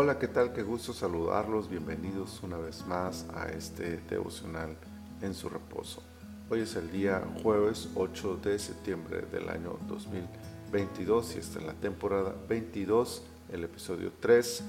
[0.00, 0.52] Hola, ¿qué tal?
[0.52, 1.68] Qué gusto saludarlos.
[1.68, 4.76] Bienvenidos una vez más a este devocional
[5.22, 6.04] en su reposo.
[6.48, 11.72] Hoy es el día jueves 8 de septiembre del año 2022 y esta es la
[11.72, 14.62] temporada 22, el episodio 3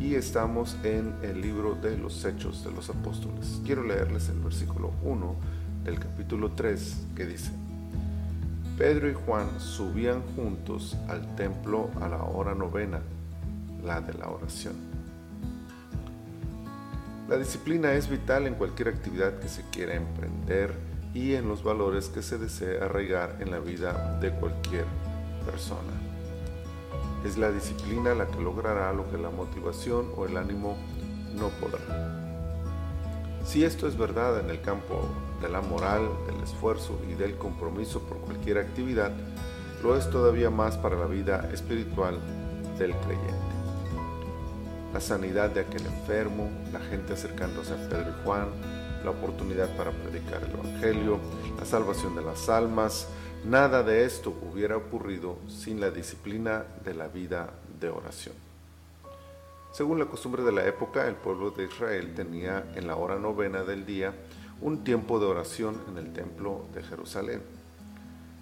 [0.00, 3.60] y estamos en el libro de los Hechos de los Apóstoles.
[3.64, 5.36] Quiero leerles el versículo 1
[5.84, 7.52] del capítulo 3 que dice,
[8.76, 13.00] Pedro y Juan subían juntos al templo a la hora novena
[13.84, 14.74] la de la oración.
[17.28, 20.74] La disciplina es vital en cualquier actividad que se quiera emprender
[21.14, 24.84] y en los valores que se desee arraigar en la vida de cualquier
[25.44, 25.92] persona.
[27.24, 30.76] Es la disciplina la que logrará lo que la motivación o el ánimo
[31.34, 32.18] no podrá.
[33.44, 35.08] Si esto es verdad en el campo
[35.40, 39.12] de la moral, del esfuerzo y del compromiso por cualquier actividad,
[39.82, 42.18] lo es todavía más para la vida espiritual
[42.78, 43.51] del creyente
[44.92, 48.48] la sanidad de aquel enfermo, la gente acercándose a Pedro y Juan,
[49.04, 51.18] la oportunidad para predicar el Evangelio,
[51.58, 53.08] la salvación de las almas,
[53.44, 58.34] nada de esto hubiera ocurrido sin la disciplina de la vida de oración.
[59.72, 63.62] Según la costumbre de la época, el pueblo de Israel tenía en la hora novena
[63.62, 64.12] del día
[64.60, 67.42] un tiempo de oración en el templo de Jerusalén.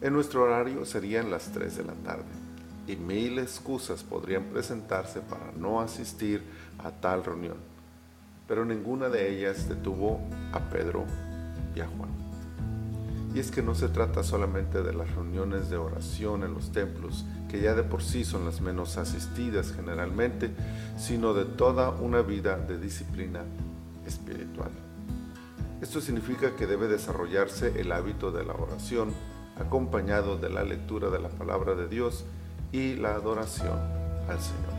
[0.00, 2.47] En nuestro horario serían las 3 de la tarde
[2.88, 6.42] y mil excusas podrían presentarse para no asistir
[6.82, 7.58] a tal reunión,
[8.48, 10.20] pero ninguna de ellas detuvo
[10.52, 11.04] a Pedro
[11.76, 12.08] y a Juan.
[13.34, 17.26] Y es que no se trata solamente de las reuniones de oración en los templos,
[17.50, 20.50] que ya de por sí son las menos asistidas generalmente,
[20.96, 23.44] sino de toda una vida de disciplina
[24.06, 24.70] espiritual.
[25.82, 29.12] Esto significa que debe desarrollarse el hábito de la oración,
[29.60, 32.24] acompañado de la lectura de la palabra de Dios
[32.72, 33.78] y la adoración
[34.28, 34.78] al Señor.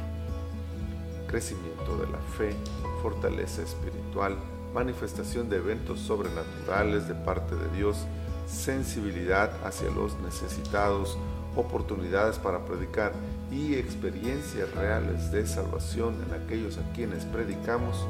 [1.27, 2.55] Crecimiento de la fe,
[3.01, 4.35] fortaleza espiritual,
[4.73, 8.05] manifestación de eventos sobrenaturales de parte de Dios,
[8.47, 11.17] sensibilidad hacia los necesitados,
[11.55, 13.13] oportunidades para predicar
[13.51, 18.05] y experiencias reales de salvación en aquellos a quienes predicamos,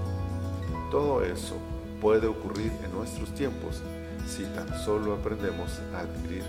[0.92, 1.56] todo eso
[2.02, 3.82] puede ocurrir en nuestros tiempos
[4.28, 6.44] si tan solo aprendemos a adquirir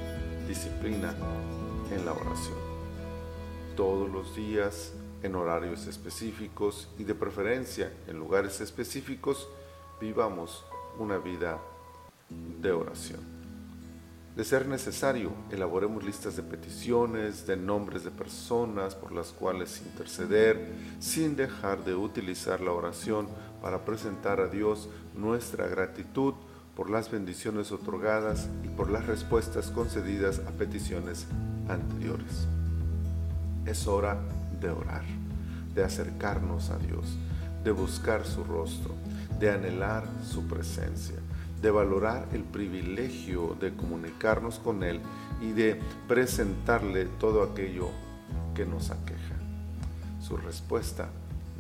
[0.47, 1.15] disciplina
[1.91, 2.70] en la oración
[3.77, 4.93] todos los días
[5.23, 9.49] en horarios específicos y de preferencia en lugares específicos,
[10.01, 10.65] vivamos
[10.99, 11.59] una vida
[12.61, 13.21] de oración.
[14.37, 20.73] De ser necesario, elaboremos listas de peticiones, de nombres de personas por las cuales interceder,
[21.01, 23.29] sin dejar de utilizar la oración
[23.61, 26.35] para presentar a Dios nuestra gratitud
[26.77, 31.27] por las bendiciones otorgadas y por las respuestas concedidas a peticiones
[31.69, 32.47] anteriores.
[33.67, 34.19] Es hora
[34.61, 35.05] de orar,
[35.75, 37.17] de acercarnos a Dios,
[37.65, 38.95] de buscar su rostro,
[39.39, 41.17] de anhelar su presencia,
[41.61, 45.01] de valorar el privilegio de comunicarnos con Él
[45.41, 47.89] y de presentarle todo aquello
[48.55, 49.37] que nos aqueja.
[50.21, 51.09] Su respuesta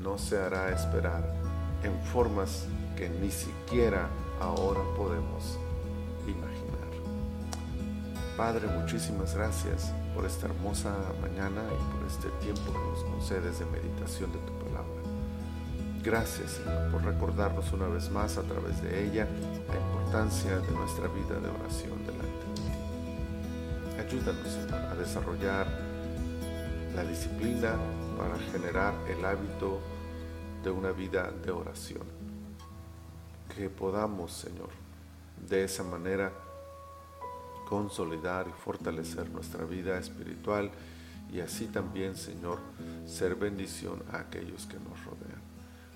[0.02, 1.34] no se hará esperar
[1.82, 4.08] en formas que ni siquiera
[4.40, 5.58] ahora podemos
[6.26, 6.69] imaginar.
[8.40, 13.66] Padre, muchísimas gracias por esta hermosa mañana y por este tiempo que nos concedes de
[13.66, 15.02] meditación de tu palabra.
[16.02, 19.28] Gracias, Señor, por recordarnos una vez más a través de ella
[19.68, 24.08] la importancia de nuestra vida de oración delante de ti.
[24.08, 25.66] Ayúdanos, Señor, a desarrollar
[26.96, 27.74] la disciplina
[28.16, 29.80] para generar el hábito
[30.64, 32.04] de una vida de oración.
[33.54, 34.70] Que podamos, Señor,
[35.46, 36.32] de esa manera
[37.70, 40.72] consolidar y fortalecer nuestra vida espiritual
[41.32, 42.58] y así también, Señor,
[43.06, 45.40] ser bendición a aquellos que nos rodean.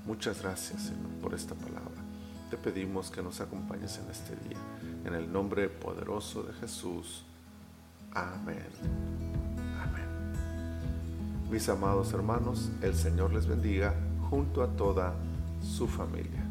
[0.07, 2.01] Muchas gracias, Señor, por esta palabra.
[2.49, 4.59] Te pedimos que nos acompañes en este día.
[5.05, 7.25] En el nombre poderoso de Jesús.
[8.13, 8.69] Amén.
[9.83, 11.51] Amén.
[11.51, 13.93] Mis amados hermanos, el Señor les bendiga
[14.31, 15.13] junto a toda
[15.61, 16.44] su familia.